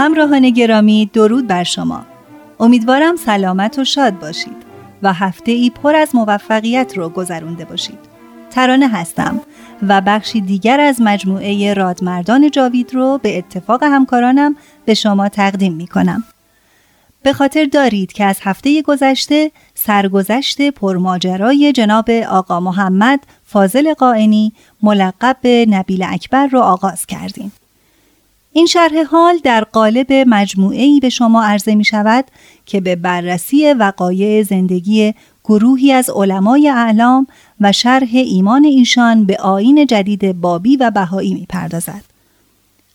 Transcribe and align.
همراهان 0.00 0.50
گرامی 0.50 1.10
درود 1.12 1.46
بر 1.46 1.64
شما 1.64 2.06
امیدوارم 2.60 3.16
سلامت 3.16 3.78
و 3.78 3.84
شاد 3.84 4.18
باشید 4.18 4.56
و 5.02 5.12
هفته 5.12 5.52
ای 5.52 5.70
پر 5.70 5.94
از 5.94 6.14
موفقیت 6.14 6.92
رو 6.96 7.08
گذرونده 7.08 7.64
باشید 7.64 7.98
ترانه 8.50 8.88
هستم 8.88 9.40
و 9.88 10.00
بخشی 10.00 10.40
دیگر 10.40 10.80
از 10.80 11.00
مجموعه 11.00 11.74
رادمردان 11.74 12.50
جاوید 12.50 12.94
رو 12.94 13.20
به 13.22 13.38
اتفاق 13.38 13.82
همکارانم 13.82 14.56
به 14.84 14.94
شما 14.94 15.28
تقدیم 15.28 15.72
می 15.72 15.86
کنم. 15.86 16.24
به 17.22 17.32
خاطر 17.32 17.64
دارید 17.64 18.12
که 18.12 18.24
از 18.24 18.38
هفته 18.42 18.82
گذشته 18.82 19.50
سرگذشت 19.74 20.70
پرماجرای 20.70 21.72
جناب 21.72 22.10
آقا 22.10 22.60
محمد 22.60 23.20
فاضل 23.44 23.94
قائنی 23.94 24.52
ملقب 24.82 25.36
به 25.42 25.66
نبیل 25.68 26.04
اکبر 26.08 26.46
رو 26.46 26.60
آغاز 26.60 27.06
کردیم. 27.06 27.52
این 28.52 28.66
شرح 28.66 29.02
حال 29.02 29.38
در 29.44 29.64
قالب 29.64 30.12
مجموعه 30.12 31.00
به 31.00 31.08
شما 31.08 31.44
عرضه 31.44 31.74
می 31.74 31.84
شود 31.84 32.24
که 32.66 32.80
به 32.80 32.96
بررسی 32.96 33.72
وقایع 33.72 34.42
زندگی 34.42 35.14
گروهی 35.44 35.92
از 35.92 36.10
علمای 36.10 36.68
اعلام 36.68 37.26
و 37.60 37.72
شرح 37.72 38.08
ایمان 38.12 38.64
ایشان 38.64 39.24
به 39.24 39.36
آین 39.36 39.86
جدید 39.86 40.40
بابی 40.40 40.76
و 40.76 40.90
بهایی 40.90 41.34
می 41.34 41.46
پردازد. 41.48 42.04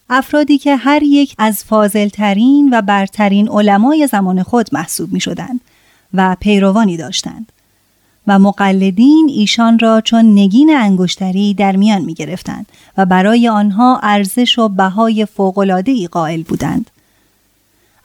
افرادی 0.10 0.58
که 0.58 0.76
هر 0.76 1.04
یک 1.04 1.36
از 1.38 1.64
فاضلترین 1.64 2.70
و 2.72 2.82
برترین 2.82 3.50
علمای 3.50 4.08
زمان 4.08 4.44
خود 4.44 4.70
محسوب 4.72 5.14
می 5.14 5.20
شدند 5.20 5.62
و 6.14 6.36
پیروانی 6.40 6.98
داشتند. 6.98 7.52
و 8.28 8.40
مقلدین 8.40 9.30
ایشان 9.34 9.80
را 9.80 10.02
چون 10.02 10.34
نگین 10.34 10.76
انگشتری 10.78 11.54
در 11.54 11.76
میان 11.76 12.02
می 12.02 12.14
گرفتند 12.14 12.66
و 12.98 13.06
برای 13.06 13.48
آنها 13.48 14.00
ارزش 14.04 14.60
و 14.60 14.70
بهای 14.70 15.28
ای 15.86 16.08
قائل 16.08 16.44
بودند. 16.44 16.92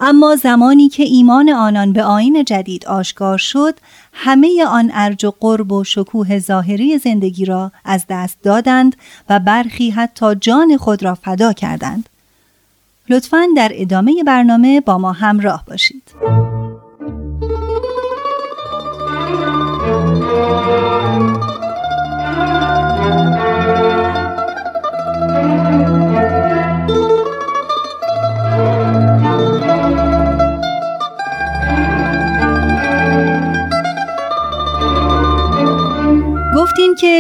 اما 0.01 0.37
زمانی 0.37 0.89
که 0.89 1.03
ایمان 1.03 1.51
آنان 1.51 1.93
به 1.93 2.03
آین 2.03 2.45
جدید 2.45 2.87
آشکار 2.87 3.39
شد 3.39 3.75
همه 4.13 4.65
آن 4.69 4.91
ارج 4.95 5.25
و 5.25 5.33
قرب 5.41 5.73
و 5.73 5.85
شکوه 5.85 6.39
ظاهری 6.39 6.99
زندگی 6.99 7.45
را 7.45 7.73
از 7.85 8.05
دست 8.09 8.39
دادند 8.43 8.97
و 9.29 9.39
برخی 9.39 9.91
حتی 9.91 10.35
جان 10.35 10.77
خود 10.77 11.03
را 11.03 11.15
فدا 11.15 11.53
کردند 11.53 12.09
لطفا 13.09 13.47
در 13.57 13.71
ادامه 13.75 14.23
برنامه 14.27 14.81
با 14.81 14.99
ما 14.99 15.13
همراه 15.13 15.65
باشید 15.67 16.03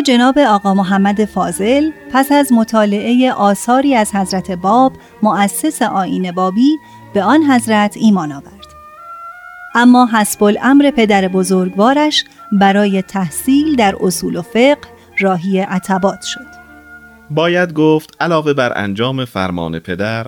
جناب 0.02 0.38
آقا 0.38 0.74
محمد 0.74 1.24
فاضل 1.24 1.90
پس 2.12 2.32
از 2.32 2.52
مطالعه 2.52 3.32
آثاری 3.32 3.94
از 3.94 4.14
حضرت 4.14 4.50
باب 4.50 4.92
مؤسس 5.22 5.82
آین 5.82 6.32
بابی 6.32 6.76
به 7.14 7.22
آن 7.22 7.42
حضرت 7.42 7.96
ایمان 7.96 8.32
آورد. 8.32 8.66
اما 9.74 10.08
حسب 10.12 10.44
الامر 10.44 10.90
پدر 10.90 11.28
بزرگوارش 11.28 12.24
برای 12.52 13.02
تحصیل 13.02 13.76
در 13.76 13.94
اصول 14.00 14.36
و 14.36 14.42
فقه 14.42 14.78
راهی 15.18 15.58
عتبات 15.58 16.22
شد. 16.22 16.46
باید 17.30 17.72
گفت 17.72 18.16
علاوه 18.20 18.52
بر 18.52 18.72
انجام 18.78 19.24
فرمان 19.24 19.78
پدر 19.78 20.26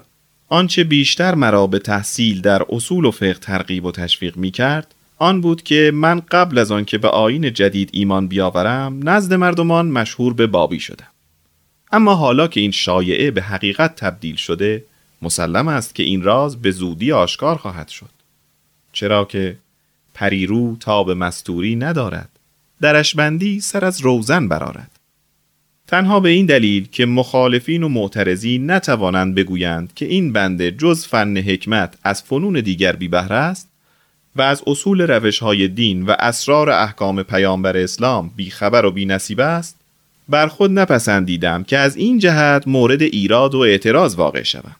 آنچه 0.48 0.84
بیشتر 0.84 1.34
مرا 1.34 1.66
به 1.66 1.78
تحصیل 1.78 2.40
در 2.40 2.62
اصول 2.70 3.04
و 3.04 3.10
فقه 3.10 3.34
ترغیب 3.34 3.84
و 3.84 3.92
تشویق 3.92 4.36
می 4.36 4.50
کرد 4.50 4.94
آن 5.18 5.40
بود 5.40 5.62
که 5.62 5.90
من 5.94 6.20
قبل 6.20 6.58
از 6.58 6.72
آن 6.72 6.84
که 6.84 6.98
به 6.98 7.08
آین 7.08 7.52
جدید 7.52 7.90
ایمان 7.92 8.28
بیاورم 8.28 9.08
نزد 9.08 9.34
مردمان 9.34 9.88
مشهور 9.88 10.34
به 10.34 10.46
بابی 10.46 10.80
شدم. 10.80 11.06
اما 11.92 12.14
حالا 12.14 12.48
که 12.48 12.60
این 12.60 12.70
شایعه 12.70 13.30
به 13.30 13.42
حقیقت 13.42 13.96
تبدیل 13.96 14.36
شده 14.36 14.84
مسلم 15.22 15.68
است 15.68 15.94
که 15.94 16.02
این 16.02 16.22
راز 16.22 16.62
به 16.62 16.70
زودی 16.70 17.12
آشکار 17.12 17.56
خواهد 17.56 17.88
شد. 17.88 18.10
چرا 18.92 19.24
که 19.24 19.56
پریرو 20.14 20.76
تا 20.80 21.04
به 21.04 21.14
مستوری 21.14 21.76
ندارد 21.76 22.28
درش 22.80 23.14
بندی 23.14 23.60
سر 23.60 23.84
از 23.84 24.00
روزن 24.00 24.48
برارد 24.48 24.90
تنها 25.86 26.20
به 26.20 26.28
این 26.28 26.46
دلیل 26.46 26.88
که 26.92 27.06
مخالفین 27.06 27.82
و 27.82 27.88
معترضین 27.88 28.70
نتوانند 28.70 29.34
بگویند 29.34 29.94
که 29.94 30.06
این 30.06 30.32
بنده 30.32 30.70
جز 30.70 31.06
فن 31.06 31.36
حکمت 31.36 31.94
از 32.04 32.22
فنون 32.22 32.60
دیگر 32.60 32.96
بی 32.96 33.08
بهره 33.08 33.36
است 33.36 33.68
و 34.36 34.42
از 34.42 34.62
اصول 34.66 35.00
روش 35.00 35.38
های 35.38 35.68
دین 35.68 36.02
و 36.02 36.14
اسرار 36.18 36.70
احکام 36.70 37.22
پیامبر 37.22 37.76
اسلام 37.76 38.30
بیخبر 38.36 38.84
و 38.84 38.90
بی 38.90 39.06
نصیب 39.06 39.40
است 39.40 39.76
بر 40.28 40.46
خود 40.46 40.70
نپسندیدم 40.70 41.64
که 41.64 41.78
از 41.78 41.96
این 41.96 42.18
جهت 42.18 42.68
مورد 42.68 43.02
ایراد 43.02 43.54
و 43.54 43.58
اعتراض 43.58 44.14
واقع 44.14 44.42
شوم. 44.42 44.76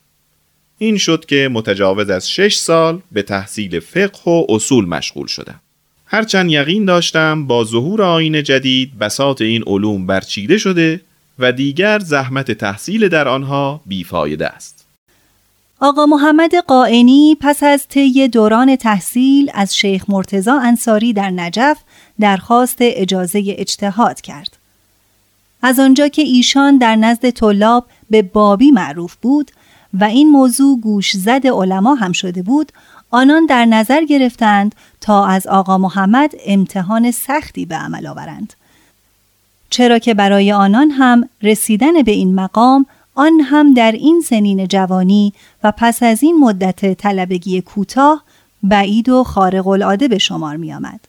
این 0.79 0.97
شد 0.97 1.25
که 1.25 1.49
متجاوز 1.53 2.11
از 2.11 2.31
شش 2.31 2.55
سال 2.55 3.01
به 3.13 3.23
تحصیل 3.23 3.81
فقه 3.81 4.31
و 4.31 4.47
اصول 4.49 4.85
مشغول 4.85 5.27
شدم. 5.27 5.61
هرچند 6.07 6.51
یقین 6.51 6.85
داشتم 6.85 7.47
با 7.47 7.65
ظهور 7.65 8.03
آین 8.03 8.43
جدید 8.43 8.99
بساط 8.99 9.43
این 9.43 9.63
علوم 9.67 10.07
برچیده 10.07 10.59
شده 10.59 11.01
و 11.39 11.53
دیگر 11.53 11.99
زحمت 11.99 12.53
تحصیل 12.53 13.09
در 13.09 13.29
آنها 13.29 13.81
بیفایده 13.87 14.47
است. 14.47 14.82
آقا 15.85 16.07
محمد 16.07 16.55
قائنی 16.55 17.37
پس 17.41 17.63
از 17.63 17.89
طی 17.89 18.29
دوران 18.29 18.77
تحصیل 18.77 19.51
از 19.55 19.77
شیخ 19.77 20.05
مرتزا 20.09 20.61
انصاری 20.61 21.13
در 21.13 21.31
نجف 21.31 21.79
درخواست 22.21 22.77
اجازه 22.81 23.45
اجتهاد 23.47 24.21
کرد. 24.21 24.57
از 25.63 25.81
آنجا 25.81 26.09
که 26.09 26.23
ایشان 26.23 26.79
در 26.79 26.97
نزد 26.97 27.31
طلاب 27.31 27.87
به 28.11 28.23
بابی 28.23 28.71
معروف 28.71 29.15
بود 29.15 29.51
و 30.01 30.05
این 30.05 30.31
موضوع 30.31 30.81
گوش 30.81 31.17
زد 31.17 31.47
علما 31.47 31.95
هم 31.95 32.13
شده 32.13 32.43
بود، 32.43 32.73
آنان 33.11 33.47
در 33.47 33.65
نظر 33.65 34.05
گرفتند 34.05 34.75
تا 35.01 35.27
از 35.27 35.47
آقا 35.47 35.79
محمد 35.79 36.33
امتحان 36.47 37.11
سختی 37.11 37.67
به 37.67 37.77
عمل 37.77 38.07
آورند. 38.07 38.55
چرا 39.71 39.99
که 39.99 40.15
برای 40.15 40.53
آنان 40.53 40.91
هم 40.91 41.29
رسیدن 41.43 42.03
به 42.03 42.13
این 42.13 42.35
مقام 42.35 42.87
آن 43.15 43.41
هم 43.41 43.75
در 43.75 43.93
این 43.93 44.21
سنین 44.21 44.69
جوانی 44.69 45.33
و 45.65 45.73
پس 45.77 46.03
از 46.03 46.23
این 46.23 46.39
مدت 46.39 46.95
طلبگی 46.95 47.61
کوتاه 47.61 48.23
بعید 48.63 49.09
و 49.09 49.25
خارق 49.25 49.69
العاده 49.69 50.09
به 50.09 50.19
شمار 50.19 50.57
می 50.57 50.73
آمد. 50.73 51.01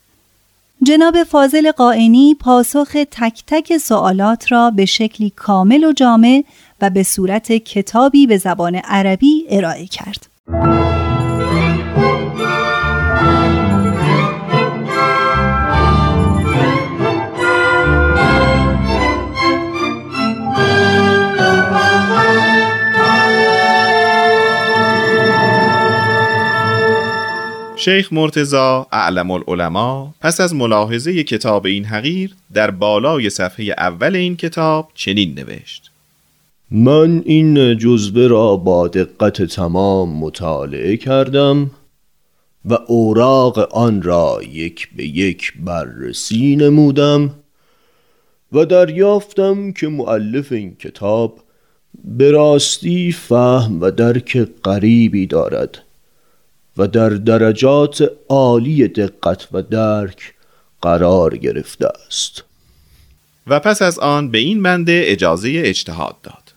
جناب 0.83 1.23
فاضل 1.23 1.71
قائنی 1.71 2.35
پاسخ 2.35 2.91
تک 3.11 3.43
تک 3.47 3.77
سوالات 3.77 4.51
را 4.51 4.71
به 4.71 4.85
شکلی 4.85 5.29
کامل 5.35 5.83
و 5.83 5.91
جامع 5.91 6.43
و 6.81 6.89
به 6.89 7.03
صورت 7.03 7.51
کتابی 7.51 8.27
به 8.27 8.37
زبان 8.37 8.75
عربی 8.75 9.45
ارائه 9.49 9.85
کرد. 9.85 10.27
شیخ 27.83 28.13
مرتزا 28.13 28.87
اعلم 28.91 29.31
العلماء 29.31 30.07
پس 30.21 30.41
از 30.41 30.55
ملاحظه 30.55 31.23
کتاب 31.23 31.65
این 31.65 31.85
حقیر 31.85 32.35
در 32.53 32.71
بالای 32.71 33.29
صفحه 33.29 33.65
اول 33.77 34.15
این 34.15 34.37
کتاب 34.37 34.89
چنین 34.95 35.33
نوشت. 35.39 35.91
من 36.71 37.21
این 37.25 37.77
جزوه 37.77 38.27
را 38.27 38.55
با 38.55 38.87
دقت 38.87 39.41
تمام 39.41 40.17
مطالعه 40.17 40.97
کردم 40.97 41.71
و 42.65 42.77
اوراق 42.87 43.59
آن 43.59 44.01
را 44.01 44.39
یک 44.51 44.89
به 44.95 45.05
یک 45.05 45.53
بررسی 45.59 46.55
نمودم 46.55 47.29
و 48.51 48.65
دریافتم 48.65 49.71
که 49.71 49.87
معلف 49.87 50.51
این 50.51 50.75
کتاب 50.75 51.39
به 52.03 52.31
راستی 52.31 53.11
فهم 53.11 53.81
و 53.81 53.91
درک 53.91 54.37
غریبی 54.63 55.27
دارد. 55.27 55.83
و 56.77 56.87
در 56.87 57.09
درجات 57.09 58.11
عالی 58.29 58.87
دقت 58.87 59.47
و 59.51 59.61
درک 59.61 60.33
قرار 60.81 61.37
گرفته 61.37 61.87
است 62.07 62.43
و 63.47 63.59
پس 63.59 63.81
از 63.81 63.99
آن 63.99 64.31
به 64.31 64.37
این 64.37 64.63
بنده 64.63 65.01
اجازه 65.05 65.61
اجتهاد 65.65 66.15
داد 66.23 66.53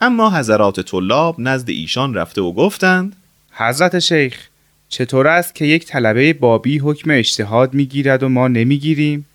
اما 0.00 0.30
حضرات 0.30 0.80
طلاب 0.80 1.36
نزد 1.38 1.70
ایشان 1.70 2.14
رفته 2.14 2.40
و 2.40 2.52
گفتند 2.52 3.16
حضرت 3.52 3.98
شیخ 3.98 4.48
چطور 4.88 5.26
است 5.26 5.54
که 5.54 5.64
یک 5.64 5.86
طلبه 5.86 6.32
بابی 6.32 6.78
حکم 6.78 7.10
اجتهاد 7.10 7.74
می‌گیرد 7.74 8.22
و 8.22 8.28
ما 8.28 8.48
نمی‌گیریم؟ 8.48 9.26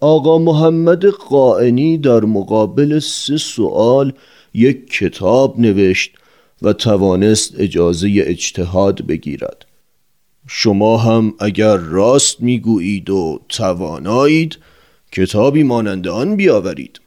آقا 0.00 0.38
محمد 0.38 1.04
قائنی 1.06 1.98
در 1.98 2.20
مقابل 2.20 2.98
سه 2.98 3.36
سوال 3.36 4.12
یک 4.54 4.90
کتاب 4.90 5.60
نوشت 5.60 6.10
و 6.62 6.72
توانست 6.72 7.54
اجازه 7.58 8.22
اجتهاد 8.26 9.06
بگیرد. 9.06 9.66
شما 10.48 10.96
هم 10.96 11.34
اگر 11.40 11.76
راست 11.76 12.40
می‌گویید 12.40 13.10
و 13.10 13.40
توانایید 13.48 14.58
کتابی 15.12 15.62
مانند 15.62 16.08
آن 16.08 16.36
بیاورید. 16.36 17.00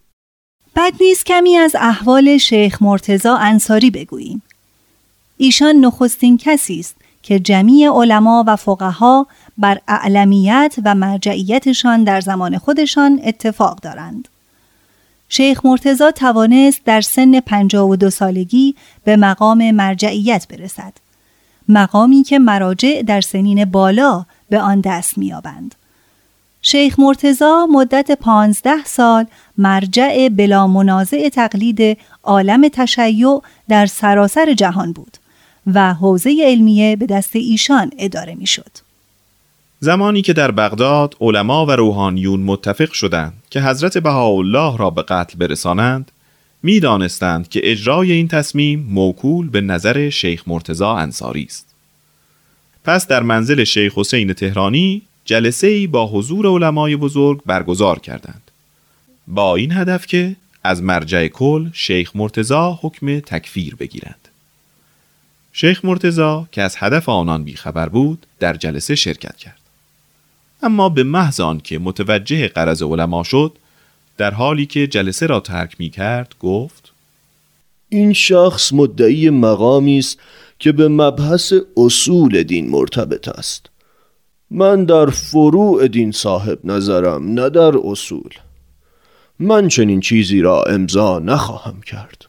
بد 0.76 0.94
نیست 1.02 1.26
کمی 1.26 1.56
از 1.56 1.76
احوال 1.80 2.38
شیخ 2.38 2.82
مرتزا 2.82 3.36
انصاری 3.36 3.92
بگوییم. 3.92 4.42
ایشان 5.38 5.76
نخستین 5.76 6.38
کسی 6.38 6.80
است 6.80 6.96
که 7.24 7.40
جمیع 7.40 7.92
علما 7.92 8.44
و 8.48 8.56
فقها 8.56 9.28
بر 9.58 9.80
اعلمیت 9.88 10.76
و 10.86 10.96
مرجعیتشان 10.96 12.04
در 12.04 12.22
زمان 12.22 12.58
خودشان 12.58 13.22
اتفاق 13.24 13.80
دارند. 13.80 14.28
شیخ 15.36 15.66
مرتزا 15.66 16.12
توانست 16.12 16.82
در 16.86 17.02
سن 17.02 17.40
52 17.40 18.10
سالگی 18.10 18.76
به 19.04 19.16
مقام 19.16 19.72
مرجعیت 19.72 20.48
برسد. 20.48 20.94
مقامی 21.70 22.24
که 22.24 22.40
مراجع 22.40 23.02
در 23.02 23.22
سنین 23.22 23.66
بالا 23.66 24.26
به 24.50 24.60
آن 24.62 24.82
دست 24.82 25.18
میابند. 25.18 25.76
شیخ 26.62 27.00
مرتزا 27.00 27.68
مدت 27.72 28.12
پانزده 28.12 28.84
سال 28.86 29.26
مرجع 29.58 30.30
بلا 30.30 30.68
منازع 30.68 31.30
تقلید 31.30 31.98
عالم 32.24 32.68
تشیع 32.68 33.42
در 33.70 33.86
سراسر 33.86 34.54
جهان 34.54 34.92
بود 34.92 35.18
و 35.74 35.94
حوزه 35.94 36.38
علمیه 36.44 36.96
به 36.96 37.06
دست 37.06 37.36
ایشان 37.36 37.92
اداره 37.98 38.36
می‌شد. 38.36 38.93
زمانی 39.84 40.22
که 40.22 40.34
در 40.34 40.52
بغداد 40.52 41.16
علما 41.22 41.66
و 41.66 41.72
روحانیون 41.72 42.40
متفق 42.40 42.92
شدند 42.92 43.34
که 43.50 43.62
حضرت 43.62 43.98
بهاءالله 43.98 44.78
را 44.78 44.90
به 44.90 45.02
قتل 45.02 45.38
برسانند 45.38 46.12
می‌دانستند 46.64 47.50
که 47.50 47.62
اجرای 47.64 48.12
این 48.12 48.28
تصمیم 48.28 48.86
موکول 48.90 49.50
به 49.50 49.62
نظر 49.62 50.10
شیخ 50.10 50.44
مرتزا 50.48 50.96
انصاری 50.96 51.44
است. 51.44 51.76
پس 52.84 53.08
در 53.08 53.24
منزل 53.24 53.64
شیخ 53.64 53.98
حسین 53.98 54.34
تهرانی 54.34 55.02
جلسه 55.26 55.68
ای 55.68 55.88
با 55.88 56.08
حضور 56.08 56.48
علمای 56.48 56.96
بزرگ 56.96 57.42
برگزار 57.46 58.00
کردند. 58.00 58.52
با 59.28 59.56
این 59.56 59.72
هدف 59.72 60.06
که 60.06 60.36
از 60.64 60.84
مرجع 60.84 61.28
کل 61.28 61.70
شیخ 61.74 62.12
مرتزا 62.16 62.80
حکم 62.82 63.20
تکفیر 63.20 63.76
بگیرند. 63.76 64.28
شیخ 65.54 65.86
مرتزا 65.86 66.48
که 66.52 66.62
از 66.62 66.76
هدف 66.80 67.10
آنان 67.10 67.44
بیخبر 67.44 67.90
بود 67.90 68.26
در 68.40 68.54
جلسه 68.54 68.96
شرکت 68.96 69.38
کرد. 69.38 69.63
اما 70.64 70.90
به 70.90 71.04
محض 71.04 71.42
که 71.64 71.80
متوجه 71.80 72.48
قرض 72.48 72.84
علما 72.84 73.24
شد 73.24 73.58
در 74.18 74.32
حالی 74.32 74.66
که 74.66 74.88
جلسه 74.88 75.26
را 75.26 75.40
ترک 75.40 75.76
می 75.80 75.90
کرد 75.90 76.36
گفت 76.40 76.94
این 77.90 78.14
شخص 78.14 78.74
مدعی 78.74 79.30
مقامی 79.30 80.00
است 80.00 80.20
که 80.60 80.72
به 80.72 80.88
مبحث 80.88 81.54
اصول 81.78 82.44
دین 82.44 82.70
مرتبط 82.70 83.28
است. 83.28 83.70
من 84.52 84.86
در 84.86 85.06
فروع 85.06 85.88
دین 85.88 86.12
صاحب 86.12 86.60
نظرم 86.64 87.34
نه 87.34 87.50
در 87.50 87.78
اصول. 87.84 88.30
من 89.40 89.68
چنین 89.68 90.00
چیزی 90.00 90.42
را 90.42 90.64
امضا 90.64 91.20
نخواهم 91.20 91.82
کرد. 91.82 92.26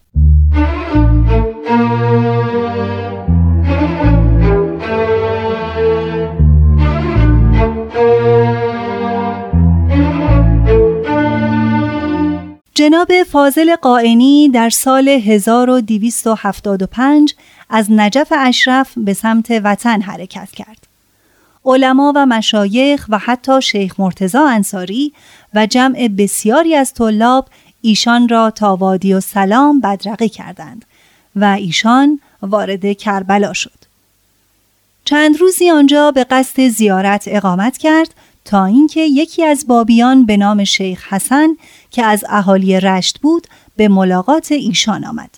جناب 12.84 13.22
فاضل 13.22 13.76
قائنی 13.76 14.48
در 14.48 14.70
سال 14.70 15.08
1275 15.08 17.34
از 17.70 17.86
نجف 17.90 18.32
اشرف 18.38 18.92
به 18.96 19.14
سمت 19.14 19.60
وطن 19.64 20.00
حرکت 20.00 20.50
کرد. 20.50 20.86
علما 21.64 22.12
و 22.16 22.26
مشایخ 22.26 23.06
و 23.08 23.18
حتی 23.18 23.62
شیخ 23.62 24.00
مرتزا 24.00 24.48
انصاری 24.48 25.12
و 25.54 25.66
جمع 25.66 26.08
بسیاری 26.08 26.74
از 26.74 26.94
طلاب 26.94 27.48
ایشان 27.82 28.28
را 28.28 28.50
تا 28.50 28.76
وادی 28.76 29.14
و 29.14 29.20
سلام 29.20 29.80
بدرقه 29.80 30.28
کردند 30.28 30.84
و 31.36 31.44
ایشان 31.44 32.20
وارد 32.42 32.92
کربلا 32.92 33.52
شد. 33.52 33.78
چند 35.04 35.40
روزی 35.40 35.70
آنجا 35.70 36.10
به 36.10 36.24
قصد 36.24 36.68
زیارت 36.68 37.24
اقامت 37.26 37.78
کرد 37.78 38.14
تا 38.44 38.64
اینکه 38.64 39.00
یکی 39.00 39.44
از 39.44 39.66
بابیان 39.66 40.26
به 40.26 40.36
نام 40.36 40.64
شیخ 40.64 41.12
حسن 41.12 41.48
که 41.94 42.04
از 42.04 42.24
اهالی 42.28 42.80
رشت 42.80 43.18
بود 43.18 43.46
به 43.76 43.88
ملاقات 43.88 44.52
ایشان 44.52 45.04
آمد 45.04 45.30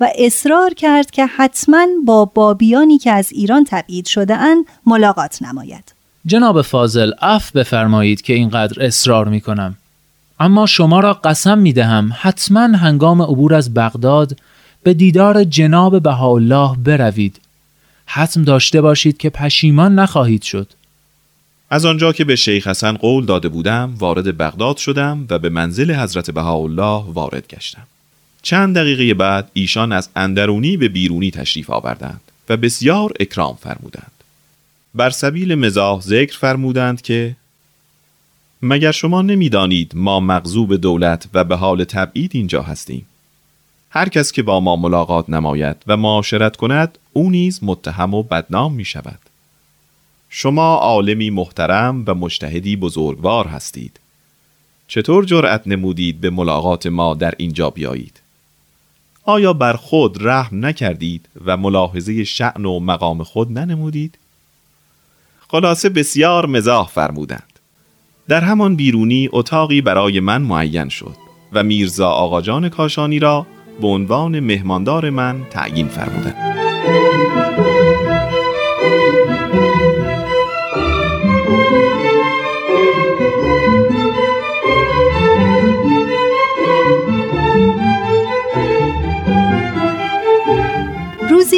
و 0.00 0.08
اصرار 0.18 0.74
کرد 0.74 1.10
که 1.10 1.26
حتما 1.26 1.86
با 2.06 2.24
بابیانی 2.24 2.98
که 2.98 3.10
از 3.10 3.32
ایران 3.32 3.64
تبعید 3.68 4.06
شده 4.06 4.36
اند 4.36 4.64
ملاقات 4.86 5.42
نماید. 5.42 5.94
جناب 6.26 6.62
فاضل 6.62 7.12
اف 7.22 7.52
بفرمایید 7.52 8.22
که 8.22 8.32
اینقدر 8.32 8.86
اصرار 8.86 9.28
می 9.28 9.40
کنم. 9.40 9.76
اما 10.40 10.66
شما 10.66 11.00
را 11.00 11.12
قسم 11.12 11.58
می 11.58 11.72
دهم 11.72 12.12
حتما 12.20 12.60
هنگام 12.60 13.22
عبور 13.22 13.54
از 13.54 13.74
بغداد 13.74 14.36
به 14.82 14.94
دیدار 14.94 15.44
جناب 15.44 16.02
بهاءالله 16.02 16.76
بروید. 16.84 17.40
حتم 18.06 18.44
داشته 18.44 18.80
باشید 18.80 19.16
که 19.16 19.30
پشیمان 19.30 19.94
نخواهید 19.94 20.42
شد. 20.42 20.68
از 21.70 21.84
آنجا 21.84 22.12
که 22.12 22.24
به 22.24 22.36
شیخ 22.36 22.66
حسن 22.66 22.92
قول 22.92 23.24
داده 23.24 23.48
بودم 23.48 23.94
وارد 23.98 24.36
بغداد 24.36 24.76
شدم 24.76 25.26
و 25.30 25.38
به 25.38 25.48
منزل 25.48 25.94
حضرت 25.94 26.30
بهاءالله 26.30 27.04
وارد 27.12 27.48
گشتم. 27.48 27.86
چند 28.42 28.74
دقیقه 28.74 29.14
بعد 29.14 29.50
ایشان 29.52 29.92
از 29.92 30.08
اندرونی 30.16 30.76
به 30.76 30.88
بیرونی 30.88 31.30
تشریف 31.30 31.70
آوردند 31.70 32.20
و 32.48 32.56
بسیار 32.56 33.12
اکرام 33.20 33.58
فرمودند. 33.60 34.12
بر 34.94 35.10
سبیل 35.10 35.54
مزاح 35.54 36.00
ذکر 36.00 36.38
فرمودند 36.38 37.02
که 37.02 37.36
مگر 38.62 38.92
شما 38.92 39.22
نمی‌دانید 39.22 39.92
ما 39.94 40.20
مغضوب 40.20 40.76
دولت 40.76 41.28
و 41.34 41.44
به 41.44 41.56
حال 41.56 41.84
تبعید 41.84 42.30
اینجا 42.34 42.62
هستیم؟ 42.62 43.06
هر 43.90 44.08
کس 44.08 44.32
که 44.32 44.42
با 44.42 44.60
ما 44.60 44.76
ملاقات 44.76 45.30
نماید 45.30 45.76
و 45.86 45.96
معاشرت 45.96 46.56
کند 46.56 46.98
او 47.12 47.30
نیز 47.30 47.60
متهم 47.62 48.14
و 48.14 48.22
بدنام 48.22 48.74
می 48.74 48.84
شود 48.84 49.18
شما 50.28 50.74
عالمی 50.74 51.30
محترم 51.30 52.04
و 52.06 52.14
مشتهدی 52.14 52.76
بزرگوار 52.76 53.46
هستید. 53.46 54.00
چطور 54.88 55.24
جرأت 55.24 55.62
نمودید 55.66 56.20
به 56.20 56.30
ملاقات 56.30 56.86
ما 56.86 57.14
در 57.14 57.34
اینجا 57.36 57.70
بیایید؟ 57.70 58.20
آیا 59.24 59.52
بر 59.52 59.72
خود 59.72 60.16
رحم 60.20 60.66
نکردید 60.66 61.28
و 61.44 61.56
ملاحظه 61.56 62.24
شعن 62.24 62.64
و 62.64 62.80
مقام 62.80 63.22
خود 63.22 63.58
ننمودید؟ 63.58 64.18
خلاصه 65.48 65.88
بسیار 65.88 66.46
مزاح 66.46 66.88
فرمودند. 66.88 67.58
در 68.28 68.40
همان 68.40 68.76
بیرونی 68.76 69.28
اتاقی 69.32 69.80
برای 69.80 70.20
من 70.20 70.42
معین 70.42 70.88
شد 70.88 71.16
و 71.52 71.62
میرزا 71.62 72.08
آقاجان 72.08 72.68
کاشانی 72.68 73.18
را 73.18 73.46
به 73.80 73.86
عنوان 73.86 74.40
مهماندار 74.40 75.10
من 75.10 75.44
تعیین 75.50 75.88
فرمودند. 75.88 76.47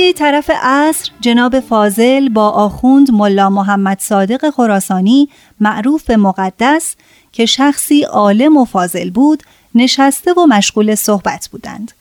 روزی 0.00 0.12
طرف 0.12 0.50
عصر 0.62 1.10
جناب 1.20 1.60
فاضل 1.60 2.28
با 2.28 2.48
آخوند 2.50 3.10
ملا 3.10 3.50
محمد 3.50 3.98
صادق 4.00 4.50
خراسانی 4.50 5.28
معروف 5.60 6.04
به 6.04 6.16
مقدس 6.16 6.96
که 7.32 7.46
شخصی 7.46 8.02
عالم 8.02 8.56
و 8.56 8.64
فاضل 8.64 9.10
بود 9.10 9.42
نشسته 9.74 10.32
و 10.32 10.46
مشغول 10.46 10.94
صحبت 10.94 11.48
بودند. 11.52 11.92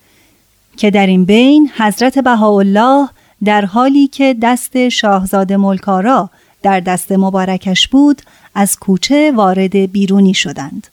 که 0.76 0.90
در 0.90 1.06
این 1.06 1.24
بین 1.24 1.70
حضرت 1.76 2.18
بهاءالله 2.18 3.08
در 3.44 3.64
حالی 3.64 4.06
که 4.06 4.36
دست 4.42 4.88
شاهزاده 4.88 5.56
ملکارا 5.56 6.30
در 6.62 6.80
دست 6.80 7.12
مبارکش 7.12 7.88
بود 7.88 8.22
از 8.54 8.78
کوچه 8.78 9.32
وارد 9.32 9.76
بیرونی 9.76 10.34
شدند. 10.34 10.86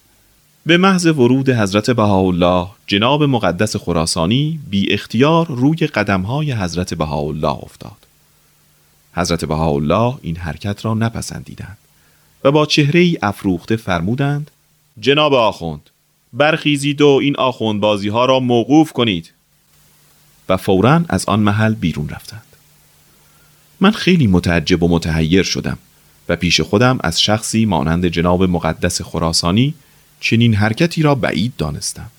به 0.67 0.77
محض 0.77 1.05
ورود 1.05 1.49
حضرت 1.49 1.91
بهاءالله 1.91 2.67
جناب 2.87 3.23
مقدس 3.23 3.75
خراسانی 3.75 4.59
بی 4.69 4.93
اختیار 4.93 5.47
روی 5.47 5.77
قدمهای 5.77 6.51
حضرت 6.51 6.93
بهاءالله 6.93 7.63
افتاد. 7.63 7.97
حضرت 9.13 9.45
بهاءالله 9.45 10.17
این 10.21 10.37
حرکت 10.37 10.85
را 10.85 10.93
نپسندیدند 10.93 11.77
و 12.43 12.51
با 12.51 12.65
چهره 12.65 12.99
ای 12.99 13.17
افروخته 13.21 13.75
فرمودند 13.75 14.51
جناب 14.99 15.33
آخوند 15.33 15.89
برخیزید 16.33 17.01
و 17.01 17.07
این 17.07 17.37
آخوند 17.37 17.81
بازی 17.81 18.09
ها 18.09 18.25
را 18.25 18.39
موقوف 18.39 18.91
کنید. 18.91 19.33
و 20.49 20.57
فورا 20.57 21.01
از 21.09 21.25
آن 21.25 21.39
محل 21.39 21.73
بیرون 21.73 22.09
رفتند. 22.09 22.55
من 23.79 23.91
خیلی 23.91 24.27
متعجب 24.27 24.83
و 24.83 24.87
متحیر 24.87 25.43
شدم 25.43 25.77
و 26.29 26.35
پیش 26.35 26.61
خودم 26.61 26.97
از 27.01 27.21
شخصی 27.21 27.65
مانند 27.65 28.07
جناب 28.07 28.43
مقدس 28.43 29.01
خراسانی 29.01 29.73
چنین 30.19 30.53
حرکتی 30.53 31.01
را 31.01 31.15
بعید 31.15 31.53
دانستم. 31.57 32.09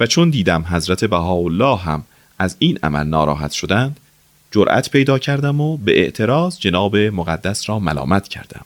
و 0.00 0.06
چون 0.06 0.30
دیدم 0.30 0.64
حضرت 0.68 1.04
بهاءالله 1.04 1.76
هم 1.76 2.04
از 2.38 2.56
این 2.58 2.78
عمل 2.82 3.06
ناراحت 3.06 3.52
شدند 3.52 4.00
جرأت 4.50 4.90
پیدا 4.90 5.18
کردم 5.18 5.60
و 5.60 5.76
به 5.76 6.00
اعتراض 6.00 6.58
جناب 6.58 6.96
مقدس 6.96 7.68
را 7.68 7.78
ملامت 7.78 8.28
کردم. 8.28 8.64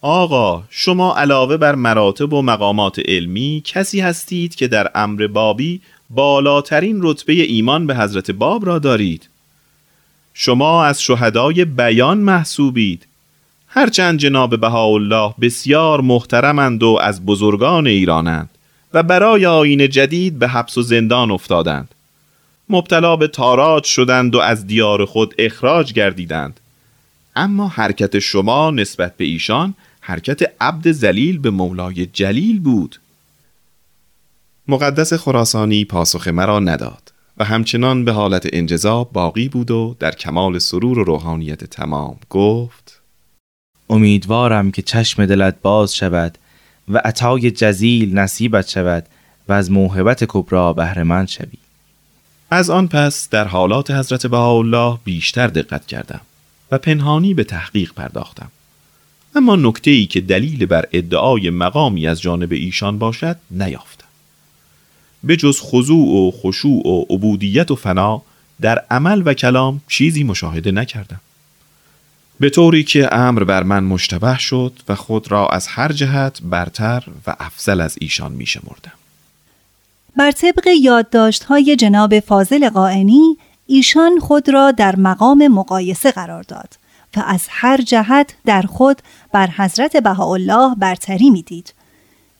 آقا 0.00 0.64
شما 0.70 1.16
علاوه 1.16 1.56
بر 1.56 1.74
مراتب 1.74 2.32
و 2.32 2.42
مقامات 2.42 2.98
علمی 3.04 3.62
کسی 3.64 4.00
هستید 4.00 4.54
که 4.54 4.68
در 4.68 4.90
امر 4.94 5.26
بابی 5.26 5.80
بالاترین 6.10 6.98
رتبه 7.02 7.32
ایمان 7.32 7.86
به 7.86 7.96
حضرت 7.96 8.30
باب 8.30 8.66
را 8.66 8.78
دارید؟ 8.78 9.28
شما 10.34 10.84
از 10.84 11.02
شهدای 11.02 11.64
بیان 11.64 12.18
محسوبید. 12.18 13.06
هرچند 13.68 14.18
جناب 14.18 14.60
بهاءالله 14.60 15.34
بسیار 15.40 16.00
محترمند 16.00 16.82
و 16.82 16.98
از 17.02 17.26
بزرگان 17.26 17.86
ایرانند 17.86 18.50
و 18.94 19.02
برای 19.02 19.46
آین 19.46 19.88
جدید 19.88 20.38
به 20.38 20.48
حبس 20.48 20.78
و 20.78 20.82
زندان 20.82 21.30
افتادند. 21.30 21.94
مبتلا 22.68 23.16
به 23.16 23.28
تاراج 23.28 23.84
شدند 23.84 24.34
و 24.34 24.38
از 24.38 24.66
دیار 24.66 25.04
خود 25.04 25.34
اخراج 25.38 25.92
گردیدند. 25.92 26.60
اما 27.36 27.68
حرکت 27.68 28.18
شما 28.18 28.70
نسبت 28.70 29.16
به 29.16 29.24
ایشان 29.24 29.74
حرکت 30.00 30.40
عبد 30.60 30.90
زلیل 30.90 31.38
به 31.38 31.50
مولای 31.50 32.06
جلیل 32.06 32.60
بود. 32.60 32.96
مقدس 34.68 35.12
خراسانی 35.12 35.84
پاسخ 35.84 36.28
مرا 36.28 36.58
نداد 36.58 37.12
و 37.38 37.44
همچنان 37.44 38.04
به 38.04 38.12
حالت 38.12 38.48
انجذاب 38.52 39.12
باقی 39.12 39.48
بود 39.48 39.70
و 39.70 39.96
در 39.98 40.10
کمال 40.10 40.58
سرور 40.58 40.98
و 40.98 41.04
روحانیت 41.04 41.64
تمام 41.64 42.16
گفت 42.30 42.97
امیدوارم 43.90 44.70
که 44.70 44.82
چشم 44.82 45.26
دلت 45.26 45.56
باز 45.62 45.96
شود 45.96 46.38
و 46.88 46.98
عطای 47.04 47.50
جزیل 47.50 48.18
نصیبت 48.18 48.68
شود 48.68 49.06
و 49.48 49.52
از 49.52 49.70
موهبت 49.70 50.24
کبرا 50.28 50.72
بهرهمند 50.72 51.28
شوی. 51.28 51.58
از 52.50 52.70
آن 52.70 52.88
پس 52.88 53.28
در 53.28 53.48
حالات 53.48 53.90
حضرت 53.90 54.26
بهاءالله 54.26 54.98
بیشتر 55.04 55.46
دقت 55.46 55.86
کردم 55.86 56.20
و 56.70 56.78
پنهانی 56.78 57.34
به 57.34 57.44
تحقیق 57.44 57.92
پرداختم. 57.92 58.50
اما 59.34 59.56
نکته 59.56 59.90
ای 59.90 60.06
که 60.06 60.20
دلیل 60.20 60.66
بر 60.66 60.84
ادعای 60.92 61.50
مقامی 61.50 62.06
از 62.06 62.20
جانب 62.20 62.52
ایشان 62.52 62.98
باشد 62.98 63.36
نیافتم. 63.50 64.04
به 65.24 65.36
جز 65.36 65.60
خضوع 65.60 66.28
و 66.28 66.30
خشوع 66.30 66.86
و 66.86 67.04
عبودیت 67.10 67.70
و 67.70 67.76
فنا 67.76 68.22
در 68.60 68.84
عمل 68.90 69.22
و 69.24 69.34
کلام 69.34 69.80
چیزی 69.88 70.24
مشاهده 70.24 70.70
نکردم. 70.70 71.20
به 72.40 72.50
طوری 72.50 72.84
که 72.84 73.14
امر 73.14 73.44
بر 73.44 73.62
من 73.62 73.84
مشتبه 73.84 74.38
شد 74.38 74.72
و 74.88 74.94
خود 74.94 75.30
را 75.30 75.48
از 75.48 75.66
هر 75.66 75.92
جهت 75.92 76.42
برتر 76.42 77.04
و 77.26 77.36
افضل 77.40 77.80
از 77.80 77.96
ایشان 78.00 78.32
می 78.32 78.46
شمردم. 78.46 78.92
بر 80.16 80.30
طبق 80.30 80.66
یادداشت 80.80 81.44
های 81.44 81.76
جناب 81.76 82.20
فاضل 82.20 82.68
قائنی 82.68 83.36
ایشان 83.66 84.18
خود 84.18 84.48
را 84.48 84.70
در 84.70 84.96
مقام 84.96 85.48
مقایسه 85.48 86.12
قرار 86.12 86.42
داد 86.42 86.78
و 87.16 87.22
از 87.26 87.46
هر 87.50 87.80
جهت 87.80 88.34
در 88.46 88.62
خود 88.62 89.02
بر 89.32 89.50
حضرت 89.56 89.96
بهاءالله 89.96 90.74
برتری 90.74 91.30
می‌دید. 91.30 91.74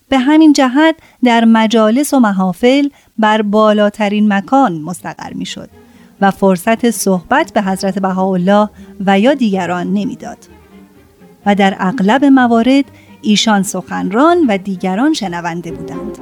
به 0.08 0.18
همین 0.18 0.52
جهت 0.52 0.96
در 1.24 1.44
مجالس 1.44 2.14
و 2.14 2.20
محافل 2.20 2.88
بر 3.18 3.42
بالاترین 3.42 4.32
مکان 4.32 4.80
مستقر 4.80 5.32
می 5.32 5.46
شد 5.46 5.70
و 6.20 6.30
فرصت 6.30 6.90
صحبت 6.90 7.52
به 7.52 7.62
حضرت 7.62 7.98
بهاءالله 7.98 8.68
و 9.06 9.20
یا 9.20 9.34
دیگران 9.34 9.86
نمی‌داد. 9.86 10.38
و 11.46 11.54
در 11.54 11.76
اغلب 11.78 12.24
موارد 12.24 12.84
ایشان 13.22 13.62
سخنران 13.62 14.46
و 14.48 14.58
دیگران 14.58 15.12
شنونده 15.12 15.72
بودند. 15.72 16.18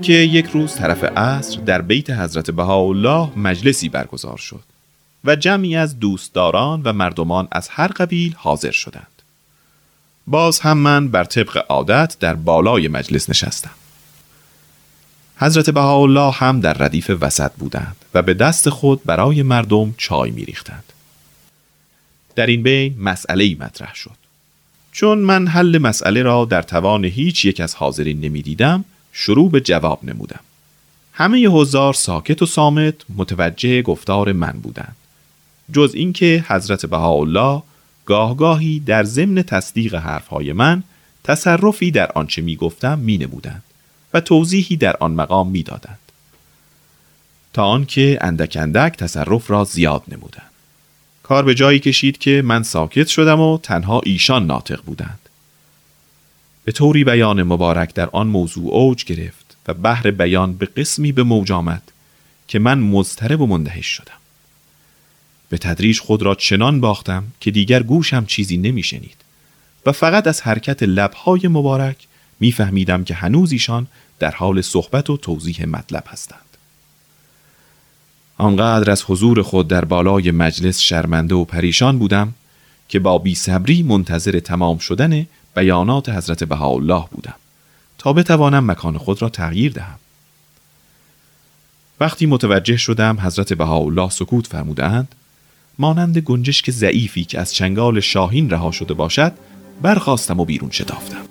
آنکه 0.00 0.12
یک 0.12 0.46
روز 0.46 0.74
طرف 0.74 1.04
عصر 1.04 1.60
در 1.60 1.82
بیت 1.82 2.10
حضرت 2.10 2.50
بهاءالله 2.50 3.38
مجلسی 3.38 3.88
برگزار 3.88 4.36
شد 4.36 4.62
و 5.24 5.36
جمعی 5.36 5.76
از 5.76 5.98
دوستداران 5.98 6.82
و 6.82 6.92
مردمان 6.92 7.48
از 7.52 7.68
هر 7.68 7.86
قبیل 7.86 8.34
حاضر 8.38 8.70
شدند. 8.70 9.22
باز 10.26 10.60
هم 10.60 10.78
من 10.78 11.08
بر 11.08 11.24
طبق 11.24 11.64
عادت 11.68 12.16
در 12.20 12.34
بالای 12.34 12.88
مجلس 12.88 13.30
نشستم. 13.30 13.70
حضرت 15.36 15.70
بهاءالله 15.70 16.30
هم 16.30 16.60
در 16.60 16.72
ردیف 16.72 17.10
وسط 17.20 17.52
بودند 17.52 17.96
و 18.14 18.22
به 18.22 18.34
دست 18.34 18.68
خود 18.68 19.04
برای 19.04 19.42
مردم 19.42 19.94
چای 19.96 20.30
می 20.30 20.44
ریختند. 20.44 20.92
در 22.36 22.46
این 22.46 22.62
بین 22.62 22.96
مسئله 22.98 23.56
مطرح 23.60 23.94
شد. 23.94 24.16
چون 24.92 25.18
من 25.18 25.46
حل 25.46 25.78
مسئله 25.78 26.22
را 26.22 26.44
در 26.44 26.62
توان 26.62 27.04
هیچ 27.04 27.44
یک 27.44 27.60
از 27.60 27.74
حاضرین 27.74 28.20
نمی 28.20 28.42
دیدم 28.42 28.84
شروع 29.12 29.50
به 29.50 29.60
جواب 29.60 30.00
نمودم 30.04 30.40
همه 31.12 31.48
حضار 31.48 31.94
ساکت 31.94 32.42
و 32.42 32.46
سامت 32.46 32.94
متوجه 33.16 33.82
گفتار 33.82 34.32
من 34.32 34.52
بودند 34.52 34.96
جز 35.72 35.92
اینکه 35.94 36.44
حضرت 36.48 36.86
بهاءالله 36.86 37.62
گاهگاهی 38.06 38.80
در 38.80 39.04
ضمن 39.04 39.42
تصدیق 39.42 39.94
حرفهای 39.94 40.52
من 40.52 40.82
تصرفی 41.24 41.90
در 41.90 42.12
آنچه 42.14 42.42
می 42.42 42.56
گفتم 42.56 42.98
می 42.98 43.18
نمودند 43.18 43.62
و 44.14 44.20
توضیحی 44.20 44.76
در 44.76 44.96
آن 45.00 45.10
مقام 45.10 45.48
می 45.48 45.62
دادند. 45.62 45.98
تا 47.52 47.64
آنکه 47.64 48.18
اندک 48.20 48.56
اندک 48.60 48.96
تصرف 48.96 49.50
را 49.50 49.64
زیاد 49.64 50.02
نمودند. 50.08 50.50
کار 51.22 51.44
به 51.44 51.54
جایی 51.54 51.78
کشید 51.78 52.18
که 52.18 52.42
من 52.44 52.62
ساکت 52.62 53.06
شدم 53.06 53.40
و 53.40 53.58
تنها 53.58 54.00
ایشان 54.04 54.46
ناطق 54.46 54.82
بودند. 54.82 55.19
به 56.64 56.72
طوری 56.72 57.04
بیان 57.04 57.42
مبارک 57.42 57.94
در 57.94 58.08
آن 58.12 58.26
موضوع 58.26 58.74
اوج 58.74 59.04
گرفت 59.04 59.56
و 59.68 59.74
بحر 59.74 60.10
بیان 60.10 60.52
به 60.54 60.66
قسمی 60.66 61.12
به 61.12 61.22
موج 61.22 61.52
آمد 61.52 61.82
که 62.48 62.58
من 62.58 62.78
مضطرب 62.78 63.40
و 63.40 63.46
مندهش 63.46 63.86
شدم. 63.86 64.20
به 65.48 65.58
تدریج 65.58 66.00
خود 66.00 66.22
را 66.22 66.34
چنان 66.34 66.80
باختم 66.80 67.24
که 67.40 67.50
دیگر 67.50 67.82
گوشم 67.82 68.26
چیزی 68.26 68.56
نمیشنید 68.56 69.16
و 69.86 69.92
فقط 69.92 70.26
از 70.26 70.42
حرکت 70.42 70.82
لبهای 70.82 71.48
مبارک 71.48 71.96
میفهمیدم 72.40 73.04
که 73.04 73.14
هنوز 73.14 73.52
ایشان 73.52 73.86
در 74.18 74.30
حال 74.30 74.60
صحبت 74.60 75.10
و 75.10 75.16
توضیح 75.16 75.64
مطلب 75.66 76.04
هستند. 76.08 76.40
آنقدر 78.38 78.90
از 78.90 79.04
حضور 79.06 79.42
خود 79.42 79.68
در 79.68 79.84
بالای 79.84 80.30
مجلس 80.30 80.80
شرمنده 80.80 81.34
و 81.34 81.44
پریشان 81.44 81.98
بودم 81.98 82.34
که 82.88 82.98
با 82.98 83.18
بی 83.18 83.34
صبری 83.34 83.82
منتظر 83.82 84.40
تمام 84.40 84.78
شدن 84.78 85.26
بیانات 85.54 86.08
حضرت 86.08 86.44
بهاءالله 86.44 87.04
بودم 87.10 87.34
تا 87.98 88.12
بتوانم 88.12 88.70
مکان 88.70 88.98
خود 88.98 89.22
را 89.22 89.28
تغییر 89.28 89.72
دهم. 89.72 89.98
وقتی 92.00 92.26
متوجه 92.26 92.76
شدم 92.76 93.18
حضرت 93.20 93.52
بهاءالله 93.52 94.10
سکوت 94.10 94.46
فرمودند 94.46 95.14
مانند 95.78 96.18
گنجشک 96.18 96.70
ضعیفی 96.70 97.24
که 97.24 97.40
از 97.40 97.54
چنگال 97.54 98.00
شاهین 98.00 98.50
رها 98.50 98.70
شده 98.70 98.94
باشد 98.94 99.32
برخواستم 99.82 100.40
و 100.40 100.44
بیرون 100.44 100.70
شتافتم. 100.70 101.24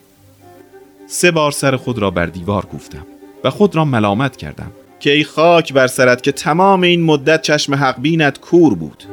سه 1.07 1.31
بار 1.31 1.51
سر 1.51 1.75
خود 1.75 1.99
را 1.99 2.11
بر 2.11 2.25
دیوار 2.25 2.65
کوفتم 2.65 3.05
و 3.43 3.49
خود 3.49 3.75
را 3.75 3.85
ملامت 3.85 4.37
کردم 4.37 4.71
که 4.99 5.11
ای 5.11 5.23
خاک 5.23 5.73
بر 5.73 5.87
سرت 5.87 6.23
که 6.23 6.31
تمام 6.31 6.81
این 6.81 7.03
مدت 7.03 7.41
چشم 7.41 7.75
حق 7.75 8.01
بینت 8.01 8.39
کور 8.39 8.75
بود. 8.75 9.03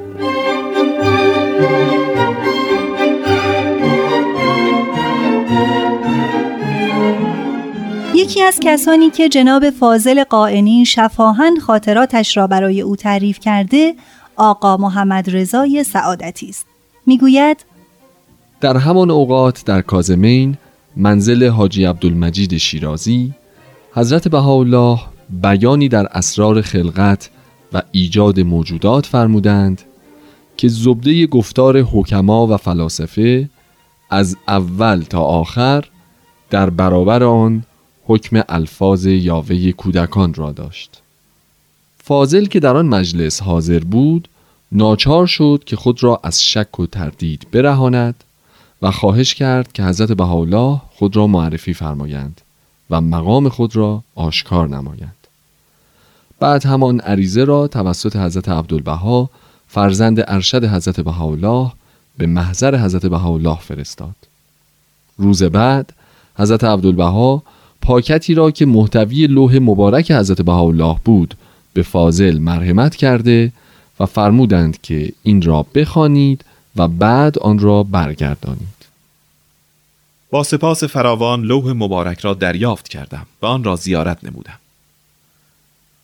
یکی 8.17 8.43
از 8.43 8.61
کسانی 8.63 9.11
که 9.11 9.29
جناب 9.29 9.71
فاضل 9.71 10.25
قائنی 10.25 10.85
شفاهن 10.85 11.57
خاطراتش 11.59 12.37
را 12.37 12.47
برای 12.47 12.81
او 12.81 12.97
تعریف 12.97 13.39
کرده 13.41 13.95
آقا 14.37 14.77
محمد 14.77 15.37
رضای 15.37 15.85
سعادتی 15.85 16.49
است. 16.49 16.67
می‌گوید 17.07 17.65
در 18.61 18.77
همان 18.77 19.11
اوقات 19.11 19.65
در 19.65 19.83
کازمین 19.83 20.57
منزل 20.97 21.49
حاجی 21.49 21.85
عبدالمجید 21.85 22.57
شیرازی 22.57 23.35
حضرت 23.93 24.29
بهاءالله 24.29 24.99
بیانی 25.31 25.89
در 25.89 26.07
اسرار 26.07 26.63
خلقت 26.63 27.31
و 27.73 27.83
ایجاد 27.93 28.41
موجودات 28.41 29.07
فرمودند 29.07 29.83
که 30.57 30.69
زبده 30.69 31.27
گفتار 31.27 31.81
حکما 31.81 32.47
و 32.47 32.57
فلاسفه 32.57 33.51
از 34.11 34.37
اول 34.49 35.01
تا 35.01 35.23
آخر 35.23 35.85
در 36.51 36.71
برابر 36.71 37.23
آن 37.23 37.65
حکم 38.07 38.43
الفاظ 38.49 39.07
یاوه 39.07 39.73
کودکان 39.73 40.35
را 40.35 40.53
داشت. 40.53 41.03
فاضل 42.05 42.45
که 42.45 42.61
در 42.61 42.77
آن 42.77 42.87
مجلس 42.87 43.43
حاضر 43.43 43.79
بود 43.79 44.29
ناچار 44.73 45.27
شد 45.27 45.63
که 45.67 45.77
خود 45.77 46.03
را 46.03 46.21
از 46.23 46.45
شک 46.45 46.81
و 46.81 46.87
تردید 46.87 47.47
برهاند 47.53 48.25
و 48.83 48.91
خواهش 48.91 49.35
کرد 49.35 49.73
که 49.73 49.83
حضرت 49.83 50.13
بهاءالله 50.13 50.81
خود 50.91 51.17
را 51.17 51.27
معرفی 51.27 51.75
فرمایند 51.75 52.41
و 52.91 53.01
مقام 53.01 53.49
خود 53.49 53.77
را 53.77 54.03
آشکار 54.15 54.69
نمایند. 54.69 55.13
بعد 56.41 56.67
همان 56.67 57.01
عریضه 57.01 57.45
را 57.45 57.69
توسط 57.69 58.17
حضرت 58.17 58.49
عبدالبها 58.49 59.31
فرزند 59.69 60.25
ارشد 60.29 60.65
حضرت 60.65 61.01
بهاءالله 61.01 61.73
به 62.19 62.27
محضر 62.27 62.85
حضرت 62.85 63.07
بهاءالله 63.07 63.59
فرستاد. 63.61 64.15
روز 65.19 65.43
بعد 65.43 65.93
حضرت 66.37 66.65
عبدالبها 66.65 67.43
پاکتی 67.87 68.35
را 68.35 68.51
که 68.51 68.67
محتوی 68.67 69.27
لوح 69.27 69.59
مبارک 69.59 70.11
حضرت 70.11 70.43
بهاءالله 70.43 70.97
بود 71.05 71.35
به 71.73 71.83
فاضل 71.83 72.39
مرحمت 72.39 72.97
کرده 72.97 73.53
و 74.01 74.07
فرمودند 74.07 74.81
که 74.81 75.13
این 75.23 75.43
را 75.43 75.67
بخوانید 75.75 76.45
و 76.77 76.89
بعد 76.89 77.39
آن 77.39 77.59
را 77.59 77.83
برگردانید. 77.83 78.87
با 80.31 80.43
سپاس 80.43 80.85
فراوان 80.85 81.43
لوح 81.43 81.73
مبارک 81.73 82.19
را 82.19 82.35
دریافت 82.35 82.89
کردم 82.89 83.27
و 83.43 83.47
آن 83.47 83.65
را 83.65 83.77
زیارت 83.77 84.25
نمودم. 84.25 84.59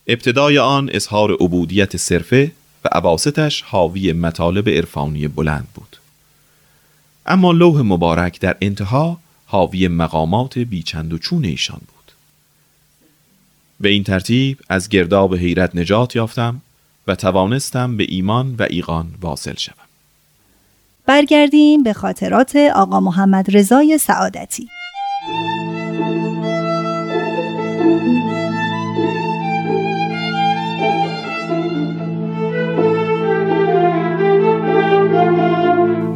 ابتدای 0.07 0.59
آن 0.59 0.91
اظهار 0.93 1.33
عبودیت 1.33 1.97
صرفه 1.97 2.53
و 2.85 2.89
عباستش 2.93 3.63
حاوی 3.63 4.13
مطالب 4.13 4.69
عرفانی 4.69 5.29
بلند 5.29 5.69
بود. 5.75 5.97
اما 7.27 7.53
لوح 7.53 7.81
مبارک 7.81 8.41
در 8.41 8.57
انتها 8.61 9.19
حاوی 9.53 9.89
مقامات 9.89 10.59
بیچند 10.59 11.13
و 11.13 11.19
چون 11.19 11.45
ایشان 11.45 11.81
بود. 11.81 12.13
به 13.81 13.89
این 13.89 14.05
ترتیب 14.05 14.59
از 14.69 14.89
گرداب 14.89 15.35
حیرت 15.35 15.77
نجات 15.77 16.17
یافتم 16.17 16.61
و 17.07 17.15
توانستم 17.15 17.97
به 17.97 18.07
ایمان 18.09 18.55
و 18.59 18.67
ایقان 18.71 19.15
واصل 19.21 19.55
شوم. 19.57 19.75
برگردیم 21.07 21.83
به 21.83 21.93
خاطرات 21.93 22.57
آقا 22.57 23.01
محمد 23.01 23.57
رضای 23.57 23.99
سعادتی. 23.99 24.69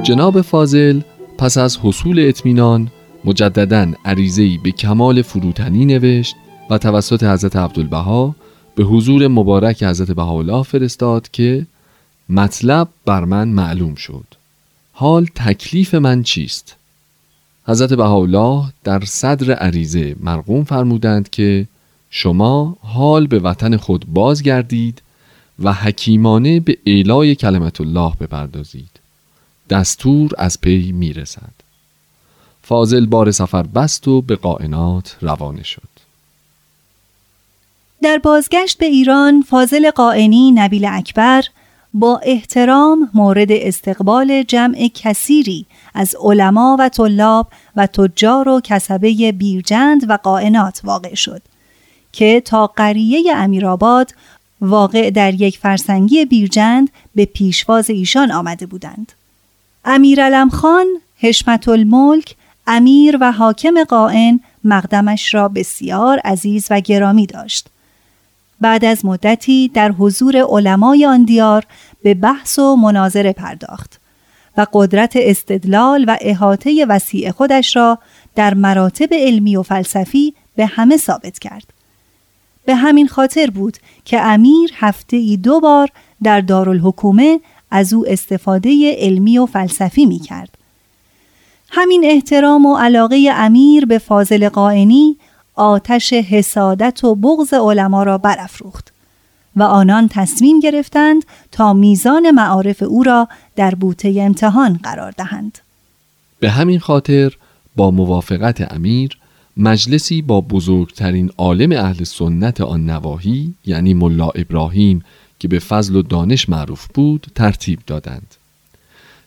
جناب 0.02 0.42
فاضل 0.42 1.00
پس 1.38 1.58
از 1.58 1.78
حصول 1.82 2.24
اطمینان 2.28 2.90
مجددا 3.26 3.92
عریضه‌ای 4.04 4.58
به 4.58 4.70
کمال 4.70 5.22
فروتنی 5.22 5.84
نوشت 5.84 6.36
و 6.70 6.78
توسط 6.78 7.22
حضرت 7.22 7.56
عبدالبها 7.56 8.34
به 8.74 8.84
حضور 8.84 9.28
مبارک 9.28 9.82
حضرت 9.82 10.10
بهاءالله 10.10 10.62
فرستاد 10.62 11.30
که 11.30 11.66
مطلب 12.28 12.88
بر 13.04 13.24
من 13.24 13.48
معلوم 13.48 13.94
شد. 13.94 14.24
حال 14.92 15.26
تکلیف 15.34 15.94
من 15.94 16.22
چیست؟ 16.22 16.76
حضرت 17.66 17.92
بهاءالله 17.92 18.64
در 18.84 19.04
صدر 19.04 19.52
عریضه 19.52 20.16
مرقوم 20.20 20.64
فرمودند 20.64 21.30
که 21.30 21.66
شما 22.10 22.76
حال 22.82 23.26
به 23.26 23.38
وطن 23.38 23.76
خود 23.76 24.04
بازگردید 24.08 25.02
و 25.58 25.72
حکیمانه 25.72 26.60
به 26.60 26.78
اعلای 26.86 27.34
کلمت 27.34 27.80
الله 27.80 28.12
بپردازید. 28.20 28.90
دستور 29.70 30.30
از 30.38 30.60
پی 30.60 30.92
می‌رسد. 30.92 31.65
فاضل 32.68 33.06
بار 33.06 33.30
سفر 33.30 33.62
بست 33.62 34.08
و 34.08 34.20
به 34.20 34.36
قائنات 34.36 35.16
روانه 35.20 35.62
شد 35.62 35.88
در 38.02 38.18
بازگشت 38.18 38.78
به 38.78 38.86
ایران 38.86 39.42
فاضل 39.42 39.90
قائنی 39.90 40.52
نبیل 40.52 40.86
اکبر 40.90 41.44
با 41.94 42.20
احترام 42.22 43.10
مورد 43.14 43.52
استقبال 43.52 44.42
جمع 44.42 44.90
کثیری 44.94 45.66
از 45.94 46.16
علما 46.20 46.76
و 46.78 46.88
طلاب 46.88 47.48
و 47.76 47.86
تجار 47.86 48.48
و 48.48 48.60
کسبه 48.64 49.32
بیرجند 49.32 50.10
و 50.10 50.18
قائنات 50.22 50.80
واقع 50.84 51.14
شد 51.14 51.42
که 52.12 52.42
تا 52.44 52.66
قریه 52.66 53.32
امیرآباد 53.36 54.14
واقع 54.60 55.10
در 55.10 55.34
یک 55.34 55.58
فرسنگی 55.58 56.24
بیرجند 56.24 56.90
به 57.14 57.24
پیشواز 57.24 57.90
ایشان 57.90 58.32
آمده 58.32 58.66
بودند. 58.66 59.12
امیرعلم 59.84 60.48
خان 60.48 60.86
حشمت 61.18 61.68
الملک 61.68 62.36
امیر 62.66 63.18
و 63.20 63.32
حاکم 63.32 63.84
قائن 63.84 64.40
مقدمش 64.64 65.34
را 65.34 65.48
بسیار 65.48 66.18
عزیز 66.18 66.66
و 66.70 66.80
گرامی 66.80 67.26
داشت. 67.26 67.68
بعد 68.60 68.84
از 68.84 69.04
مدتی 69.04 69.68
در 69.68 69.92
حضور 69.92 70.36
علمای 70.36 71.06
آن 71.06 71.24
دیار 71.24 71.64
به 72.02 72.14
بحث 72.14 72.58
و 72.58 72.76
مناظره 72.76 73.32
پرداخت 73.32 74.00
و 74.56 74.66
قدرت 74.72 75.12
استدلال 75.16 76.04
و 76.08 76.16
احاطه 76.20 76.86
وسیع 76.88 77.30
خودش 77.30 77.76
را 77.76 77.98
در 78.34 78.54
مراتب 78.54 79.08
علمی 79.12 79.56
و 79.56 79.62
فلسفی 79.62 80.34
به 80.56 80.66
همه 80.66 80.96
ثابت 80.96 81.38
کرد. 81.38 81.72
به 82.64 82.74
همین 82.74 83.08
خاطر 83.08 83.50
بود 83.50 83.76
که 84.04 84.20
امیر 84.20 84.70
هفته 84.74 85.16
ای 85.16 85.36
دو 85.36 85.60
بار 85.60 85.88
در 86.22 86.40
دارالحکومه 86.40 87.40
از 87.70 87.92
او 87.92 88.08
استفاده 88.08 88.94
علمی 88.98 89.38
و 89.38 89.46
فلسفی 89.46 90.06
می 90.06 90.18
کرد. 90.18 90.55
همین 91.70 92.02
احترام 92.04 92.66
و 92.66 92.76
علاقه 92.76 93.30
امیر 93.32 93.86
به 93.86 93.98
فاضل 93.98 94.48
قائنی 94.48 95.16
آتش 95.54 96.12
حسادت 96.12 97.04
و 97.04 97.14
بغض 97.14 97.54
علما 97.54 98.02
را 98.02 98.18
برافروخت 98.18 98.92
و 99.56 99.62
آنان 99.62 100.08
تصمیم 100.08 100.60
گرفتند 100.60 101.24
تا 101.52 101.72
میزان 101.72 102.30
معارف 102.30 102.82
او 102.82 103.02
را 103.02 103.28
در 103.56 103.74
بوته 103.74 104.14
امتحان 104.16 104.80
قرار 104.82 105.10
دهند. 105.10 105.58
به 106.40 106.50
همین 106.50 106.78
خاطر 106.78 107.36
با 107.76 107.90
موافقت 107.90 108.72
امیر 108.72 109.18
مجلسی 109.56 110.22
با 110.22 110.40
بزرگترین 110.40 111.30
عالم 111.38 111.72
اهل 111.72 112.04
سنت 112.04 112.60
آن 112.60 112.90
نواحی 112.90 113.54
یعنی 113.66 113.94
ملا 113.94 114.28
ابراهیم 114.28 115.04
که 115.38 115.48
به 115.48 115.58
فضل 115.58 115.96
و 115.96 116.02
دانش 116.02 116.48
معروف 116.48 116.86
بود 116.94 117.26
ترتیب 117.34 117.78
دادند 117.86 118.35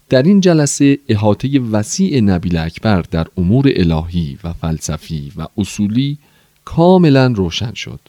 در 0.09 0.23
این 0.23 0.41
جلسه 0.41 0.99
احاطه 1.09 1.59
وسیع 1.59 2.21
نبیل 2.21 2.57
اکبر 2.57 3.01
در 3.01 3.27
امور 3.37 3.71
الهی 3.75 4.37
و 4.43 4.53
فلسفی 4.53 5.31
و 5.37 5.47
اصولی 5.57 6.17
کاملا 6.65 7.27
روشن 7.27 7.73
شد 7.73 7.99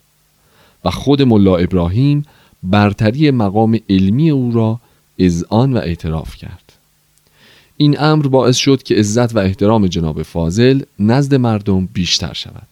و 0.85 0.91
خود 0.91 1.23
ملا 1.23 1.57
ابراهیم 1.57 2.25
برتری 2.63 3.31
مقام 3.31 3.79
علمی 3.91 4.31
او 4.31 4.53
را 4.53 4.81
اذعان 5.19 5.73
و 5.73 5.77
اعتراف 5.77 6.37
کرد. 6.37 6.73
این 7.77 8.01
امر 8.01 8.27
باعث 8.27 8.57
شد 8.57 8.83
که 8.83 8.95
عزت 8.95 9.37
و 9.37 9.39
احترام 9.39 9.87
جناب 9.87 10.23
فاضل 10.23 10.83
نزد 10.99 11.35
مردم 11.35 11.87
بیشتر 11.87 12.33
شود. 12.33 12.69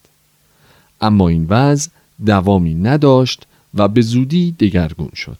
اما 1.01 1.29
این 1.29 1.47
وضع 1.49 1.91
دوامی 2.27 2.75
نداشت 2.75 3.47
و 3.75 3.89
به 3.89 4.01
زودی 4.01 4.53
دگرگون 4.53 5.11
شد. 5.15 5.39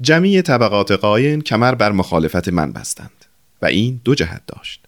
جمعی 0.00 0.42
طبقات 0.42 0.92
قاین 0.92 1.40
کمر 1.40 1.74
بر 1.74 1.92
مخالفت 1.92 2.48
من 2.48 2.72
بستند 2.72 3.24
و 3.62 3.66
این 3.66 4.00
دو 4.04 4.14
جهت 4.14 4.42
داشت. 4.46 4.86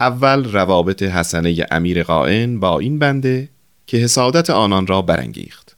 اول 0.00 0.52
روابط 0.52 1.02
حسنه 1.02 1.66
امیر 1.70 2.02
قائن 2.02 2.60
با 2.60 2.78
این 2.78 2.98
بنده 2.98 3.48
که 3.86 3.96
حسادت 3.96 4.50
آنان 4.50 4.86
را 4.86 5.02
برانگیخت 5.02 5.76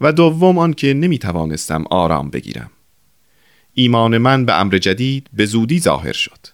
و 0.00 0.12
دوم 0.12 0.58
آن 0.58 0.72
که 0.72 0.94
نمی 0.94 1.18
توانستم 1.18 1.84
آرام 1.90 2.30
بگیرم. 2.30 2.70
ایمان 3.74 4.18
من 4.18 4.44
به 4.44 4.60
امر 4.60 4.78
جدید 4.78 5.26
به 5.32 5.46
زودی 5.46 5.80
ظاهر 5.80 6.12
شد. 6.12 6.46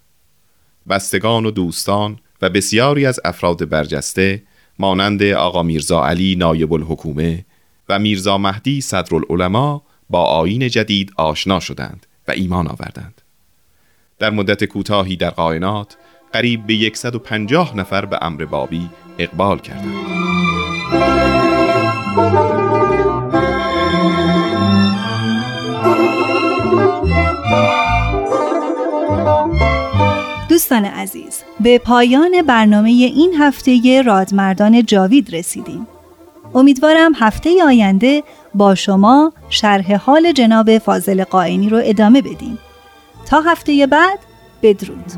بستگان 0.89 1.47
و 1.47 1.51
دوستان 1.51 2.19
و 2.43 2.51
بسیاری 2.51 3.07
از 3.07 3.21
افراد 3.25 3.69
برجسته 3.69 4.43
مانند 4.79 5.23
آقا 5.23 5.63
میرزا 5.63 6.05
علی 6.05 6.37
نایب 6.37 6.73
الحکومه 6.73 7.45
و 7.89 7.99
میرزا 7.99 8.39
مهدی 8.39 8.81
صدرالعلماء 8.81 9.81
با 10.11 10.25
آین 10.25 10.69
جدید 10.69 11.13
آشنا 11.17 11.61
شدند 11.61 12.07
و 12.29 12.33
ایمان 12.33 12.69
آوردند. 12.69 13.21
در 14.19 14.31
مدت 14.31 14.65
کوتاهی 14.65 15.17
در 15.17 15.31
قائنات 15.31 15.97
قریب 16.33 16.67
به 16.67 16.91
150 16.95 17.77
نفر 17.77 18.05
به 18.05 18.19
امر 18.23 18.45
بابی 18.45 18.91
اقبال 19.19 19.59
کردند. 19.59 20.19
دوستان 30.49 30.85
عزیز 30.85 31.43
به 31.61 31.79
پایان 31.79 32.43
برنامه 32.47 32.91
این 32.91 33.35
هفته 33.39 34.03
رادمردان 34.03 34.85
جاوید 34.85 35.35
رسیدیم. 35.35 35.87
امیدوارم 36.55 37.13
هفته 37.17 37.65
آینده 37.65 38.23
با 38.59 38.75
شما 38.75 39.33
شرح 39.51 39.95
حال 39.95 40.33
جناب 40.33 40.79
فاضل 40.79 41.25
قائنی 41.25 41.69
رو 41.69 41.81
ادامه 41.85 42.23
بدیم. 42.23 42.59
تا 43.27 43.41
هفته 43.41 43.87
بعد 43.87 44.19
بدرود. 44.63 45.13